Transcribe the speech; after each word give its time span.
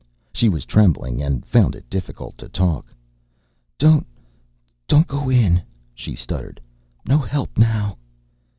She 0.33 0.49
was 0.49 0.65
trembling 0.65 1.21
and 1.21 1.45
found 1.45 1.75
it 1.75 1.87
difficult 1.87 2.35
to 2.39 2.49
talk. 2.49 2.87
"Don't 3.77 4.07
don't 4.87 5.05
go 5.05 5.29
in," 5.29 5.61
she 5.93 6.15
stuttered. 6.15 6.59
"No 7.07 7.19
help 7.19 7.55
now." 7.55 7.97